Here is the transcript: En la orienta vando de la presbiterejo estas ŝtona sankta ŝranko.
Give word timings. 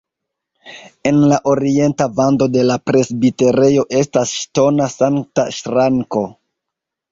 En 1.09 1.19
la 1.31 1.37
orienta 1.51 2.07
vando 2.21 2.47
de 2.55 2.65
la 2.71 2.79
presbiterejo 2.91 3.85
estas 4.01 4.35
ŝtona 4.41 4.91
sankta 4.97 5.49
ŝranko. 5.61 6.27